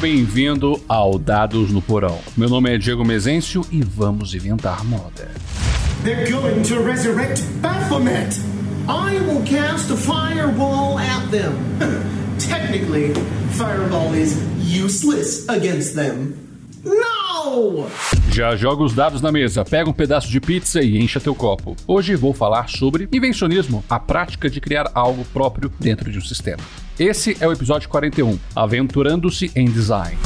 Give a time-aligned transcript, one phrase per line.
[0.00, 2.20] Bem-vindo ao Dados no Porão.
[2.36, 5.28] Meu nome é Diego Mezencio e vamos inventar moda.
[6.04, 8.38] They're going to resurrect Baphomet!
[8.86, 11.52] I will cast a fireball at them.
[12.38, 13.12] Technically,
[13.56, 16.47] fireball is useless against them.
[18.30, 21.76] Já joga os dados na mesa, pega um pedaço de pizza e encha teu copo.
[21.86, 26.62] Hoje vou falar sobre invencionismo, a prática de criar algo próprio dentro de um sistema.
[26.98, 30.18] Esse é o episódio 41, Aventurando-se em Design.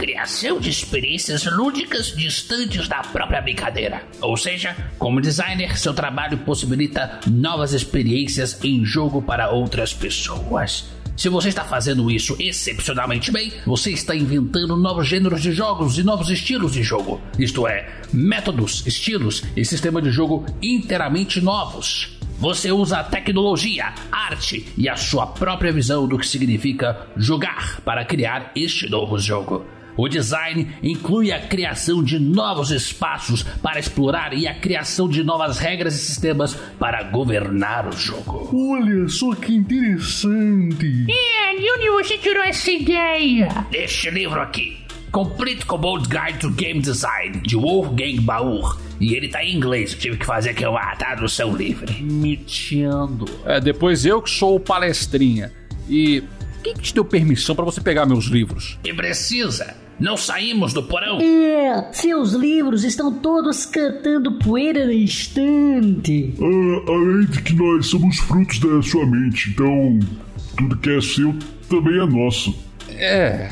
[0.00, 4.02] Criação de experiências lúdicas distantes da própria brincadeira.
[4.22, 10.88] Ou seja, como designer, seu trabalho possibilita novas experiências em jogo para outras pessoas.
[11.14, 16.02] Se você está fazendo isso excepcionalmente bem, você está inventando novos gêneros de jogos e
[16.02, 17.20] novos estilos de jogo.
[17.38, 22.16] Isto é, métodos, estilos e sistema de jogo inteiramente novos.
[22.38, 28.02] Você usa a tecnologia, arte e a sua própria visão do que significa jogar para
[28.02, 29.66] criar este novo jogo.
[30.00, 35.58] O design inclui a criação de novos espaços para explorar e a criação de novas
[35.58, 38.48] regras e sistemas para governar o jogo.
[38.50, 41.06] Olha só que interessante!
[41.06, 43.48] É, de onde você tirou essa ideia?
[43.70, 44.78] Este livro aqui.
[45.12, 48.80] Complete Kobold Guide to Game Design, de Wolfgang Baur.
[48.98, 52.02] E ele tá em inglês, eu tive que fazer aqui uma tradução livre.
[52.02, 53.26] Mentindo.
[53.44, 55.52] É, depois eu que sou o palestrinha.
[55.86, 56.24] E
[56.64, 58.78] quem que te deu permissão para você pegar meus livros?
[58.82, 59.76] E precisa.
[60.00, 61.20] Não saímos do porão?
[61.20, 66.34] É, seus livros estão todos cantando poeira na estante.
[66.40, 69.98] Ah, além de que nós somos frutos da sua mente, então
[70.56, 71.34] tudo que é seu
[71.68, 72.54] também é nosso.
[72.88, 73.50] É.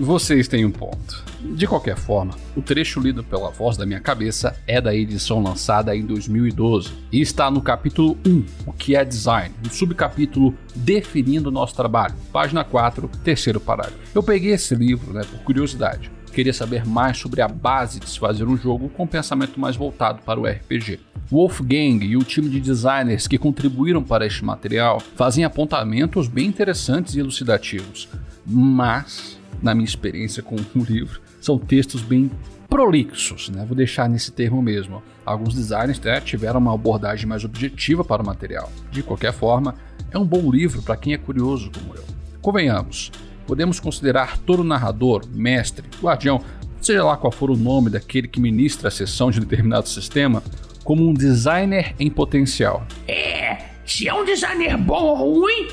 [0.00, 1.27] Vocês têm um ponto.
[1.40, 5.94] De qualquer forma, o trecho lido pela voz da minha cabeça é da edição lançada
[5.96, 11.76] em 2012 e está no capítulo 1, o que é design, no subcapítulo Definindo nosso
[11.76, 13.98] trabalho, página 4, terceiro parágrafo.
[14.14, 16.10] Eu peguei esse livro, né, por curiosidade.
[16.32, 20.22] Queria saber mais sobre a base de se fazer um jogo com pensamento mais voltado
[20.22, 21.00] para o RPG.
[21.30, 27.14] Wolfgang e o time de designers que contribuíram para este material fazem apontamentos bem interessantes
[27.14, 28.08] e elucidativos,
[28.46, 32.30] mas na minha experiência com o livro, são textos bem
[32.68, 33.64] prolixos, né?
[33.66, 35.02] Vou deixar nesse termo mesmo.
[35.24, 38.70] Alguns designers né, tiveram uma abordagem mais objetiva para o material.
[38.90, 39.74] De qualquer forma,
[40.10, 42.04] é um bom livro para quem é curioso como eu.
[42.40, 43.10] Convenhamos,
[43.46, 46.42] podemos considerar todo narrador, mestre, guardião,
[46.80, 50.42] seja lá qual for o nome daquele que ministra a sessão de determinado sistema,
[50.84, 52.86] como um designer em potencial.
[53.06, 55.68] É, se é um designer bom ou ruim,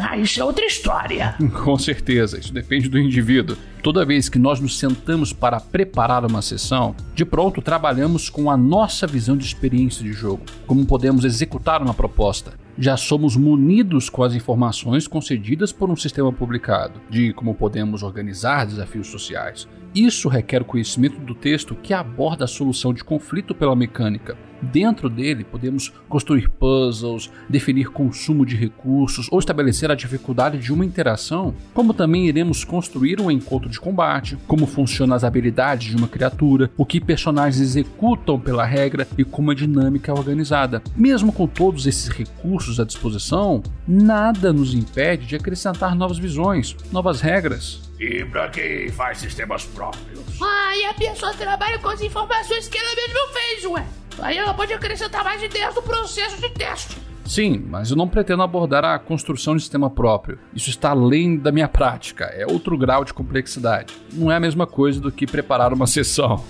[0.00, 1.34] ah, isso é outra história.
[1.62, 3.56] Com certeza, isso depende do indivíduo.
[3.82, 8.56] Toda vez que nós nos sentamos para preparar uma sessão, de pronto trabalhamos com a
[8.56, 12.52] nossa visão de experiência de jogo, como podemos executar uma proposta.
[12.78, 18.66] Já somos munidos com as informações concedidas por um sistema publicado, de como podemos organizar
[18.66, 19.68] desafios sociais.
[19.94, 25.08] Isso requer o conhecimento do texto que aborda a solução de conflito pela mecânica, Dentro
[25.08, 31.54] dele, podemos construir puzzles, definir consumo de recursos ou estabelecer a dificuldade de uma interação,
[31.74, 36.70] como também iremos construir um encontro de combate, como funcionam as habilidades de uma criatura,
[36.76, 40.82] o que personagens executam pela regra e como a dinâmica é organizada.
[40.96, 47.20] Mesmo com todos esses recursos à disposição, nada nos impede de acrescentar novas visões, novas
[47.20, 47.90] regras.
[47.98, 50.40] E pra quem faz sistemas próprios?
[50.40, 53.99] Ah, e a pessoa trabalha com as informações que ela mesma fez, ué.
[54.18, 56.96] Aí ela pode acrescentar mais ideias no processo de teste.
[57.24, 60.38] Sim, mas eu não pretendo abordar a construção de sistema próprio.
[60.52, 63.94] Isso está além da minha prática, é outro grau de complexidade.
[64.12, 66.42] Não é a mesma coisa do que preparar uma sessão.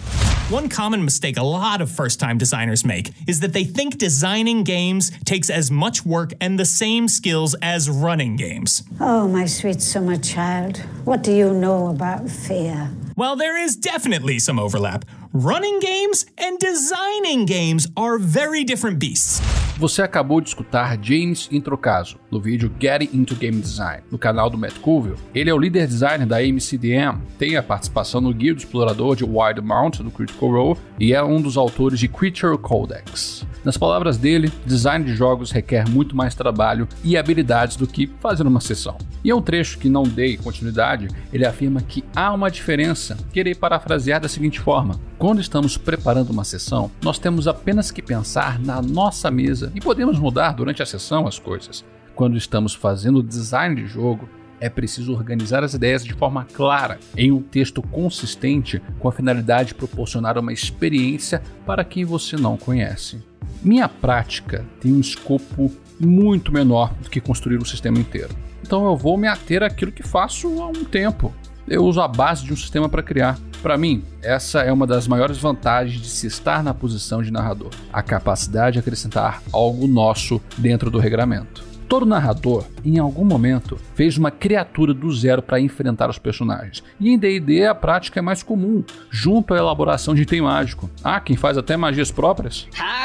[0.50, 4.64] One common mistake a lot of first time designers make is that they think designing
[4.64, 8.82] games takes as much work and the same skills as running games.
[9.00, 12.90] Oh, my sweet summer child, what do you know about fear?
[13.16, 15.04] Well, there is definitely some overlap.
[15.32, 19.40] Running games and designing games are very different beasts.
[19.78, 24.58] Você acabou de escutar James Introcaso no vídeo Getting into Game Design, no canal do
[24.58, 25.14] Matt Colville.
[25.32, 29.22] Ele é o líder designer da MCDM, tem a participação no Guia do Explorador de
[29.22, 33.46] Wild Mount do Critical Role e é um dos autores de Creature Codex.
[33.64, 38.46] Nas palavras dele, design de jogos requer muito mais trabalho e habilidades do que fazer
[38.46, 38.96] uma sessão.
[39.22, 43.38] E é um trecho que não dei continuidade, ele afirma que há uma diferença, que
[43.38, 48.58] irei parafrasear da seguinte forma: quando estamos preparando uma sessão, nós temos apenas que pensar
[48.58, 51.84] na nossa mesa e podemos mudar durante a sessão as coisas.
[52.14, 54.28] Quando estamos fazendo design de jogo,
[54.60, 59.68] é preciso organizar as ideias de forma clara, em um texto consistente, com a finalidade
[59.68, 63.29] de proporcionar uma experiência para quem você não conhece.
[63.62, 68.34] Minha prática tem um escopo muito menor do que construir o sistema inteiro.
[68.62, 71.34] Então eu vou me ater àquilo que faço há um tempo.
[71.68, 73.38] Eu uso a base de um sistema para criar.
[73.62, 77.70] Para mim, essa é uma das maiores vantagens de se estar na posição de narrador:
[77.92, 81.68] a capacidade de acrescentar algo nosso dentro do regramento.
[81.86, 86.84] Todo narrador, em algum momento, fez uma criatura do zero para enfrentar os personagens.
[87.00, 90.88] E em D&D a prática é mais comum, junto à elaboração de item mágico.
[91.02, 92.68] Há quem faz até magias próprias.
[92.78, 92.99] Ah.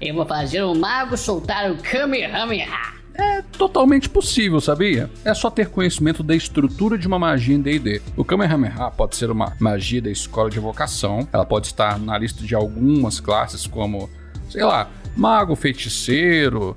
[0.00, 2.98] Eu vou fazer o mago soltar o Kamehameha.
[3.14, 5.10] É totalmente possível, sabia?
[5.24, 8.00] É só ter conhecimento da estrutura de uma magia em D&D.
[8.16, 12.44] O Kamehameha pode ser uma magia da escola de evocação, ela pode estar na lista
[12.44, 14.08] de algumas classes como,
[14.48, 16.76] sei lá, mago, feiticeiro,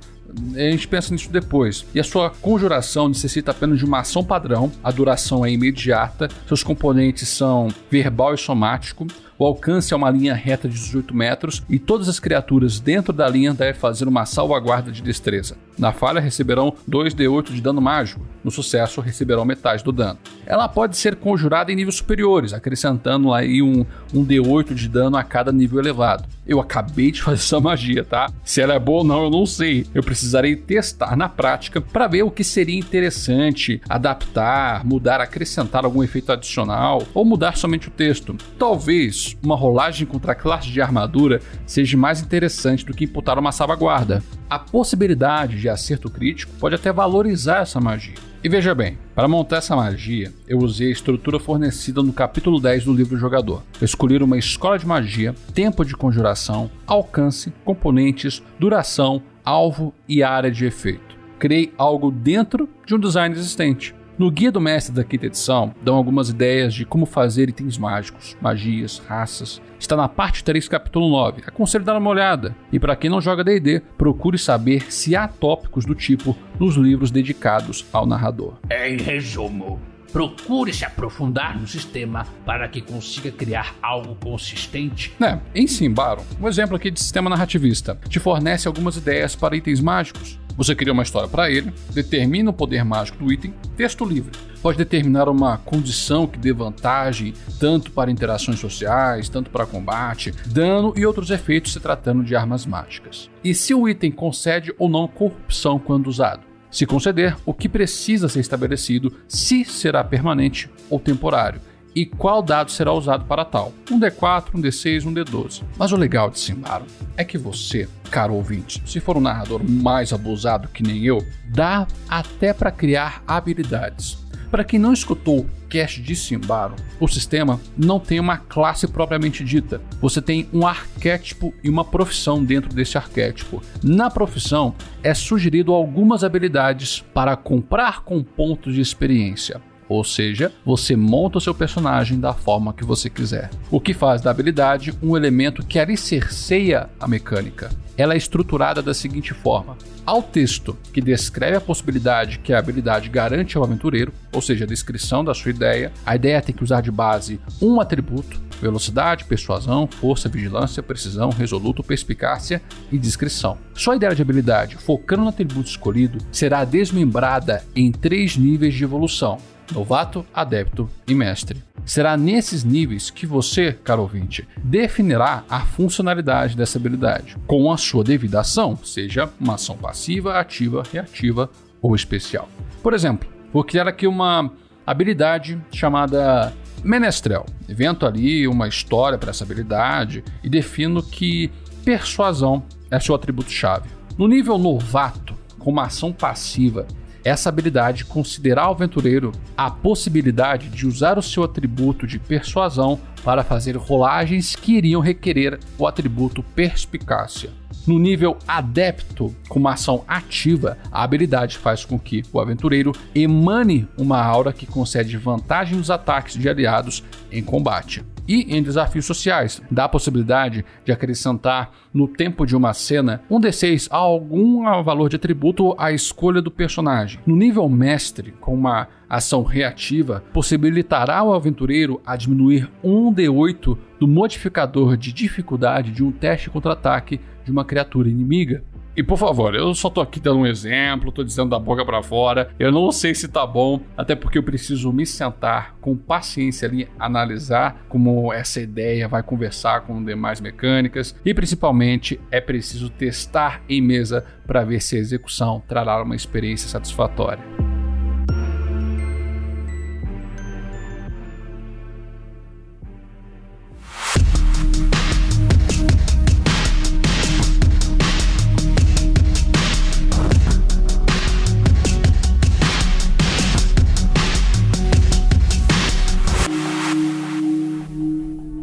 [0.56, 1.86] a gente pensa nisso depois.
[1.94, 6.64] E a sua conjuração necessita apenas de uma ação padrão, a duração é imediata, seus
[6.64, 9.06] componentes são verbal e somático,
[9.42, 13.28] o alcance é uma linha reta de 18 metros e todas as criaturas dentro da
[13.28, 15.58] linha devem fazer uma salvaguarda de destreza.
[15.80, 20.20] Na falha receberão 2d8 de dano mágico, no sucesso receberão metade do dano.
[20.46, 23.84] Ela pode ser conjurada em níveis superiores, acrescentando aí um,
[24.14, 26.26] um d8 de dano a cada nível elevado.
[26.46, 28.30] Eu acabei de fazer essa magia, tá?
[28.44, 29.88] Se ela é boa ou não, eu não sei.
[29.92, 36.04] Eu precisarei testar na prática para ver o que seria interessante adaptar, mudar, acrescentar algum
[36.04, 38.36] efeito adicional ou mudar somente o texto.
[38.60, 43.52] Talvez uma rolagem contra a classe de armadura seja mais interessante do que imputar uma
[43.52, 44.24] salvaguarda.
[44.50, 48.16] A possibilidade de acerto crítico pode até valorizar essa magia.
[48.44, 52.86] E veja bem, para montar essa magia, eu usei a estrutura fornecida no capítulo 10
[52.86, 53.62] do livro Jogador.
[53.80, 60.50] Eu escolhi uma escola de magia, tempo de conjuração, alcance, componentes, duração, alvo e área
[60.50, 61.16] de efeito.
[61.38, 63.94] Criei algo dentro de um design existente.
[64.18, 68.36] No Guia do Mestre da quinta edição, dão algumas ideias de como fazer itens mágicos,
[68.42, 69.62] magias, raças.
[69.80, 71.44] Está na parte 3, capítulo 9.
[71.48, 72.56] Aconselho dar uma olhada.
[72.72, 77.10] E para quem não joga D&D, procure saber se há tópicos do tipo nos livros
[77.10, 78.56] dedicados ao narrador.
[78.70, 79.80] Em resumo,
[80.12, 85.14] procure se aprofundar no sistema para que consiga criar algo consistente.
[85.22, 89.80] É, em Simbaron, um exemplo aqui de sistema narrativista, te fornece algumas ideias para itens
[89.80, 90.40] mágicos.
[90.58, 94.32] Você cria uma história para ele, determina o poder mágico do item, texto livre.
[94.62, 100.94] Pode determinar uma condição que dê vantagem tanto para interações sociais, tanto para combate, dano
[100.96, 103.30] e outros efeitos se tratando de armas mágicas.
[103.44, 106.42] E se o item concede ou não corrupção quando usado.
[106.70, 111.60] Se conceder, o que precisa ser estabelecido se será permanente ou temporário
[111.96, 113.74] e qual dado será usado para tal.
[113.90, 115.64] Um D4, um D6, um D12.
[115.78, 116.86] Mas o legal de Simbaron
[117.18, 121.88] é que você, caro ouvinte, se for um narrador mais abusado que nem eu, dá
[122.10, 124.22] até para criar habilidades.
[124.52, 129.46] Para quem não escutou o cast de Simbaron, o sistema não tem uma classe propriamente
[129.46, 129.82] dita.
[130.02, 133.64] Você tem um arquétipo e uma profissão dentro desse arquétipo.
[133.82, 139.62] Na profissão, é sugerido algumas habilidades para comprar com pontos de experiência.
[139.92, 143.50] Ou seja, você monta o seu personagem da forma que você quiser.
[143.70, 147.70] O que faz da habilidade um elemento que alicerceia a mecânica.
[147.98, 153.10] Ela é estruturada da seguinte forma: ao texto que descreve a possibilidade que a habilidade
[153.10, 156.80] garante ao aventureiro, ou seja, a descrição da sua ideia, a ideia tem que usar
[156.80, 163.58] de base um atributo, velocidade, persuasão, força, vigilância, precisão, resoluto, perspicácia e descrição.
[163.74, 169.38] Sua ideia de habilidade, focando no atributo escolhido, será desmembrada em três níveis de evolução:
[169.74, 171.62] novato, adepto e mestre.
[171.86, 178.04] Será nesses níveis que você, caro ouvinte, definirá a funcionalidade dessa habilidade, com a sua
[178.04, 181.50] devida ação, seja uma ação passiva, ativa, reativa
[181.82, 182.48] ou especial.
[182.84, 184.52] Por exemplo, vou criar aqui uma
[184.86, 187.46] habilidade chamada Menestrel.
[187.70, 191.52] Invento ali uma história para essa habilidade e defino que
[191.84, 193.90] persuasão é seu atributo-chave.
[194.18, 196.88] No nível novato, com uma ação passiva,
[197.24, 203.44] essa habilidade considerar ao aventureiro a possibilidade de usar o seu atributo de persuasão para
[203.44, 207.52] fazer rolagens que iriam requerer o atributo perspicácia.
[207.86, 213.88] No nível adepto, com uma ação ativa, a habilidade faz com que o aventureiro emane
[213.98, 218.04] uma aura que concede vantagem nos ataques de aliados em combate.
[218.32, 223.42] E em desafios sociais, dá a possibilidade de acrescentar no tempo de uma cena um
[223.42, 227.20] D6 a algum valor de atributo à escolha do personagem.
[227.26, 234.08] No nível mestre, com uma ação reativa, possibilitará ao aventureiro a diminuir um D8 do
[234.08, 238.64] modificador de dificuldade de um teste contra-ataque de uma criatura inimiga.
[238.96, 242.04] E por favor, eu só tô aqui dando um exemplo, tô dizendo da boca para
[242.04, 242.50] fora.
[242.60, 246.88] Eu não sei se tá bom, até porque eu preciso me sentar com paciência ali,
[247.00, 253.82] analisar como essa ideia vai conversar com demais mecânicas e principalmente é preciso testar em
[253.82, 257.71] mesa para ver se a execução trará uma experiência satisfatória.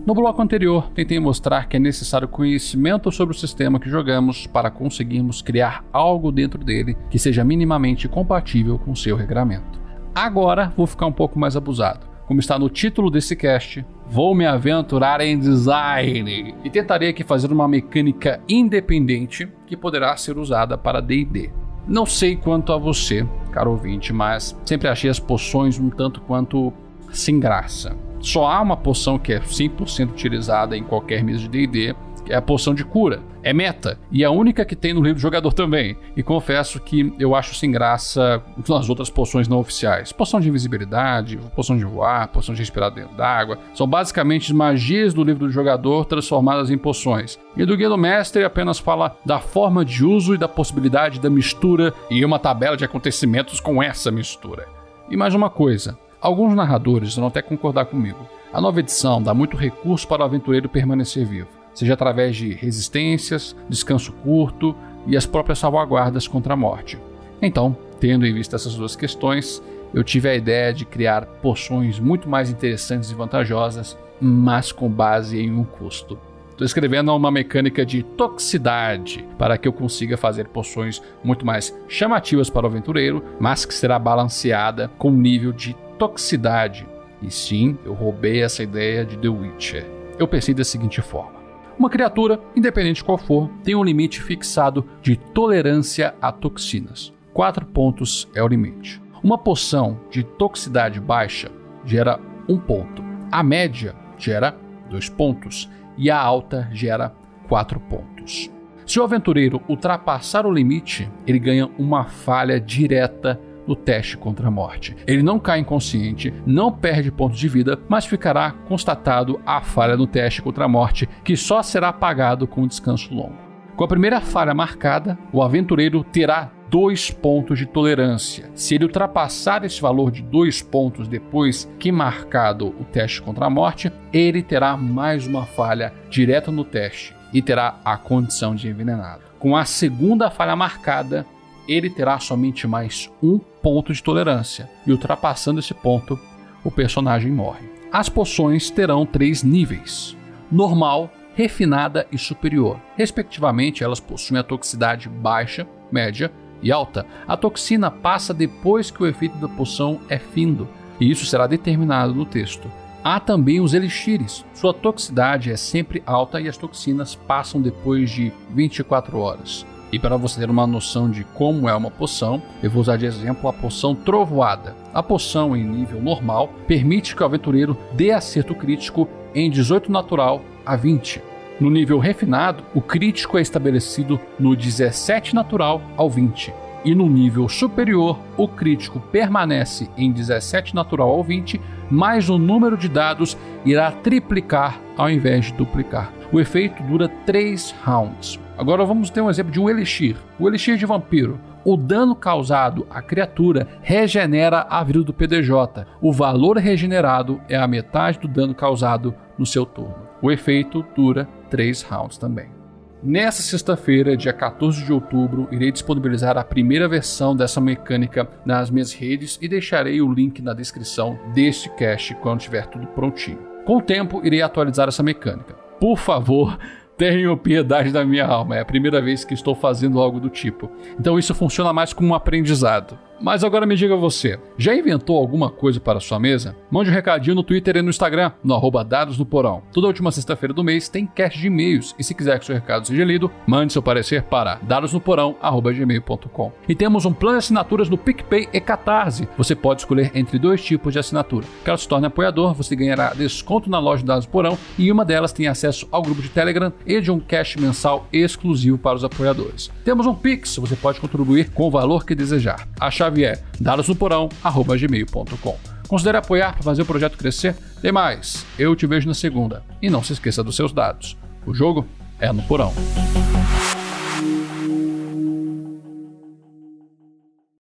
[0.09, 4.71] No bloco anterior, tentei mostrar que é necessário conhecimento sobre o sistema que jogamos para
[4.71, 9.79] conseguirmos criar algo dentro dele que seja minimamente compatível com seu regramento.
[10.15, 12.07] Agora vou ficar um pouco mais abusado.
[12.27, 17.53] Como está no título desse cast, vou me aventurar em design e tentarei aqui fazer
[17.53, 21.51] uma mecânica independente que poderá ser usada para DD.
[21.87, 26.73] Não sei quanto a você, caro ouvinte, mas sempre achei as poções um tanto quanto
[27.13, 28.08] sem graça.
[28.21, 31.95] Só há uma poção que é 100% utilizada em qualquer mesa de D&D,
[32.25, 33.21] que é a poção de cura.
[33.43, 35.97] É meta, e a única que tem no livro do jogador também.
[36.15, 40.13] E confesso que eu acho sem graça nas outras poções não oficiais.
[40.13, 43.59] Poção de invisibilidade, poção de voar, poção de respirar dentro d'água.
[43.73, 47.39] São basicamente magias do livro do jogador transformadas em poções.
[47.57, 51.31] E do Guia do Mestre apenas fala da forma de uso e da possibilidade da
[51.31, 54.67] mistura e uma tabela de acontecimentos com essa mistura.
[55.09, 58.27] E mais uma coisa, Alguns narradores vão até concordar comigo.
[58.53, 63.55] A nova edição dá muito recurso para o aventureiro permanecer vivo, seja através de resistências,
[63.69, 64.75] descanso curto
[65.07, 66.99] e as próprias salvaguardas contra a morte.
[67.41, 69.63] Então, tendo em vista essas duas questões,
[69.95, 75.41] eu tive a ideia de criar poções muito mais interessantes e vantajosas, mas com base
[75.41, 76.19] em um custo.
[76.51, 82.51] Estou escrevendo uma mecânica de toxicidade para que eu consiga fazer poções muito mais chamativas
[82.51, 86.87] para o aventureiro, mas que será balanceada com o nível de toxicidade.
[87.21, 89.87] E sim, eu roubei essa ideia de The Witcher.
[90.19, 91.39] Eu pensei da seguinte forma:
[91.79, 97.13] uma criatura, independente qual for, tem um limite fixado de tolerância a toxinas.
[97.33, 99.01] 4 pontos é o limite.
[99.23, 101.51] Uma poção de toxicidade baixa
[101.85, 103.03] gera 1 um ponto.
[103.31, 104.57] A média gera
[104.91, 105.69] 2 pontos.
[105.97, 107.13] E a alta gera
[107.49, 108.51] 4 pontos.
[108.87, 114.51] Se o aventureiro ultrapassar o limite, ele ganha uma falha direta no teste contra a
[114.51, 114.97] morte.
[115.07, 120.07] Ele não cai inconsciente, não perde pontos de vida, mas ficará constatado a falha no
[120.07, 123.37] teste contra a morte, que só será apagado com um descanso longo.
[123.77, 128.51] Com a primeira falha marcada, o aventureiro terá dois pontos de tolerância.
[128.55, 133.51] Se ele ultrapassar esse valor de dois pontos depois que marcado o teste contra a
[133.51, 139.23] morte, ele terá mais uma falha direta no teste e terá a condição de envenenado.
[139.39, 141.25] Com a segunda falha marcada,
[141.69, 146.19] ele terá somente mais um ponto de tolerância, e ultrapassando esse ponto,
[146.65, 147.69] o personagem morre.
[147.93, 150.17] As poções terão três níveis:
[150.51, 152.81] normal, refinada e superior.
[152.97, 156.33] Respectivamente, elas possuem a toxicidade baixa, média
[156.63, 157.07] e alta.
[157.27, 162.15] A toxina passa depois que o efeito da poção é findo, e isso será determinado
[162.15, 162.69] no texto.
[163.05, 164.45] Há também os elixires.
[164.53, 169.65] Sua toxicidade é sempre alta e as toxinas passam depois de 24 horas.
[169.91, 173.07] E para você ter uma noção de como é uma poção, eu vou usar de
[173.07, 174.77] exemplo a poção Trovoada.
[174.93, 180.43] A poção em nível normal permite que o aventureiro dê acerto crítico em 18 natural
[180.65, 181.23] a 20.
[181.59, 186.53] No nível refinado, o crítico é estabelecido no 17 natural ao 20.
[186.85, 192.77] E no nível superior, o crítico permanece em 17 natural ao 20, mas o número
[192.77, 196.13] de dados irá triplicar ao invés de duplicar.
[196.33, 198.39] O efeito dura 3 rounds.
[198.57, 200.17] Agora vamos ter um exemplo de um elixir.
[200.39, 201.41] O elixir de vampiro.
[201.65, 205.87] O dano causado à criatura regenera a vida do PDJ.
[206.01, 210.09] O valor regenerado é a metade do dano causado no seu turno.
[210.21, 212.58] O efeito dura 3 rounds também.
[213.01, 218.93] Nessa sexta-feira, dia 14 de outubro, irei disponibilizar a primeira versão dessa mecânica nas minhas
[218.93, 223.39] redes e deixarei o link na descrição deste cast quando tiver tudo prontinho.
[223.65, 225.55] Com o tempo, irei atualizar essa mecânica.
[225.79, 226.59] Por favor,
[226.99, 228.57] tenham piedade da minha alma.
[228.57, 230.69] É a primeira vez que estou fazendo algo do tipo.
[230.99, 232.99] Então isso funciona mais como um aprendizado.
[233.21, 236.55] Mas agora me diga você, já inventou alguma coisa para sua mesa?
[236.71, 239.63] Mande um recadinho no Twitter e no Instagram, no arroba Dados no Porão.
[239.73, 242.87] Toda última sexta-feira do mês tem cast de e-mails e se quiser que seu recado
[242.87, 246.53] seja lido, mande seu parecer para dadosnoporão.gmail.com.
[246.69, 249.29] E temos um plano de assinaturas no PicPay e Catarse.
[249.37, 251.47] Você pode escolher entre dois tipos de assinatura.
[251.65, 255.49] Caso se torne apoiador, você ganhará desconto na loja Dados Porão e uma delas tem
[255.49, 259.71] acesso ao grupo de Telegram e de um cast mensal exclusivo para os apoiadores.
[259.85, 262.69] Temos um Pix, você pode contribuir com o valor que desejar.
[262.79, 265.57] A é dadosnoporão.gmail.com.
[265.89, 267.55] Considere apoiar para fazer o projeto crescer.
[267.81, 269.63] Tem mais, eu te vejo na segunda.
[269.81, 271.17] E não se esqueça dos seus dados.
[271.47, 271.87] O jogo
[272.21, 272.73] é no porão.